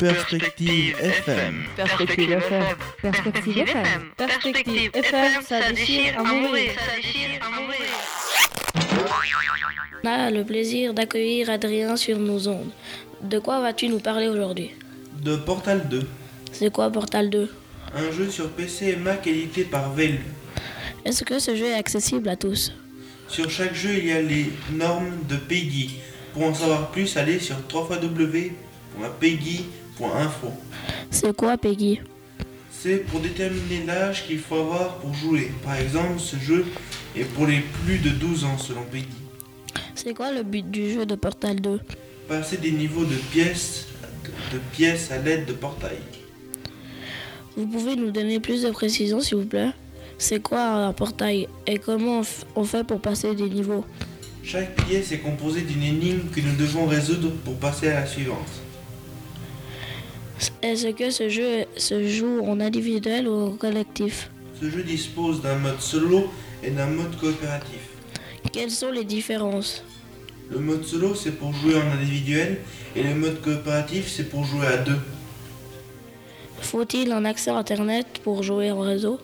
[0.00, 1.64] Perspective FM.
[1.76, 2.64] Perspective FM.
[3.02, 4.00] Perspective FM.
[4.16, 6.70] Perspective FM, ça déchire à mourir.
[10.02, 12.70] On a le plaisir d'accueillir Adrien sur nos ondes.
[13.20, 14.70] De quoi vas-tu nous parler aujourd'hui?
[15.22, 16.08] De Portal 2.
[16.50, 17.52] C'est quoi Portal 2
[17.94, 20.20] Un jeu sur PC et Mac édité par Valve.
[21.04, 22.72] Est-ce que ce jeu est accessible à tous?
[23.28, 25.96] Sur chaque jeu, il y a les normes de PEGI.
[26.32, 27.56] Pour en savoir plus, allez sur
[29.98, 30.52] www.peggy.info.
[31.10, 32.00] C'est quoi Peggy?
[32.72, 35.50] C'est pour déterminer l'âge qu'il faut avoir pour jouer.
[35.64, 36.64] Par exemple, ce jeu
[37.16, 39.06] est pour les plus de 12 ans selon Peggy.
[39.94, 41.80] C'est quoi le but du jeu de Portal 2
[42.28, 43.86] Passer des niveaux de pièces,
[44.24, 45.98] de, de pièces à l'aide de portails.
[47.56, 49.72] Vous pouvez nous donner plus de précisions s'il vous plaît?
[50.16, 52.22] C'est quoi un portail et comment
[52.54, 53.84] on fait pour passer des niveaux?
[54.42, 58.48] Chaque pièce est composée d'une énigme que nous devons résoudre pour passer à la suivante.
[60.62, 64.30] Est-ce que ce jeu se joue en individuel ou en collectif?
[64.60, 66.30] Ce jeu dispose d'un mode solo
[66.62, 67.80] et d'un mode coopératif.
[68.52, 69.82] Quelles sont les différences?
[70.50, 72.58] Le mode solo c'est pour jouer en individuel
[72.94, 74.98] et le mode coopératif c'est pour jouer à deux.
[76.60, 79.18] Faut-il un accès Internet pour jouer en réseau?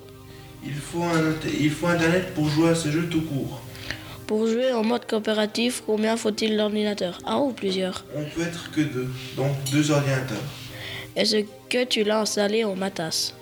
[0.65, 3.61] Il faut, un, il faut internet pour jouer à ce jeu tout court.
[4.27, 7.19] Pour jouer en mode coopératif, combien faut-il d'ordinateurs?
[7.27, 8.07] Un ou plusieurs?
[8.17, 10.43] On peut être que deux, donc deux ordinateurs.
[11.17, 11.37] Est-ce
[11.71, 13.33] que tu l'as installé en matas?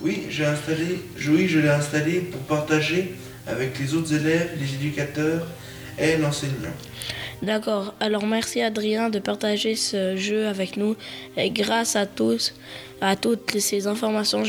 [0.00, 0.98] Oui, j'ai installé,
[1.28, 3.14] oui, je l'ai installé pour partager
[3.46, 5.46] avec les autres élèves, les éducateurs
[5.98, 6.74] et l'enseignant.
[7.42, 10.96] D'accord, alors merci Adrien de partager ce jeu avec nous.
[11.36, 12.54] Et grâce à tous,
[13.00, 14.42] à toutes ces informations,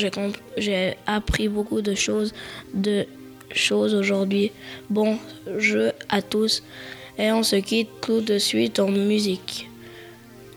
[0.58, 2.34] j'ai appris beaucoup de choses,
[2.74, 3.06] de
[3.54, 4.52] choses aujourd'hui.
[4.90, 5.20] Bon
[5.58, 6.64] jeu à tous.
[7.18, 9.70] Et on se quitte tout de suite en musique.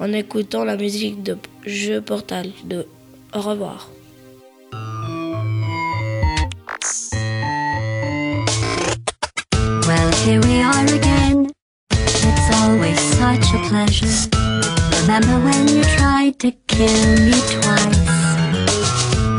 [0.01, 2.87] En écoutant la musique de Jeu Portal 2.
[3.35, 3.91] Au revoir.
[9.87, 11.51] Well, here we are again.
[11.91, 14.07] It's always such a pleasure.
[15.03, 17.99] Remember when you tried to kill me twice?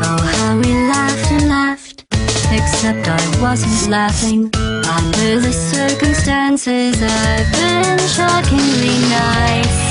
[0.03, 2.06] Oh, how we laughed and laughed.
[2.52, 4.52] Except I wasn't laughing.
[4.56, 9.88] Under the circumstances, I've been shockingly nice.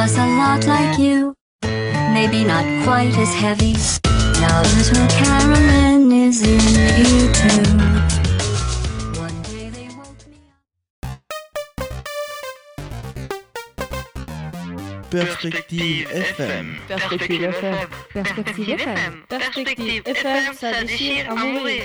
[0.00, 1.34] Was a lot like you,
[2.14, 3.74] maybe not quite as heavy.
[4.40, 6.60] Now little Carolyn is in
[7.04, 8.29] you too.
[15.10, 16.76] Perspective FM.
[16.86, 17.88] Perspective FM.
[18.14, 19.22] Perspective FM.
[19.28, 21.82] Perspective FM, ça déchire à mourir.